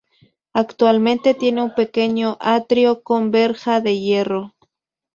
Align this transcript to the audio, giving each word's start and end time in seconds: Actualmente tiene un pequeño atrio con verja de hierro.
Actualmente 0.53 1.35
tiene 1.35 1.61
un 1.61 1.75
pequeño 1.75 2.35
atrio 2.39 3.03
con 3.03 3.29
verja 3.29 3.81
de 3.81 3.99
hierro. 3.99 4.55